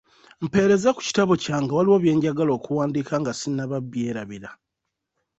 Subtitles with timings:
[0.45, 4.49] Mpeereza ku kitabo kyange waliwo bye njagala okuwandiika nga sinnaba byerabira.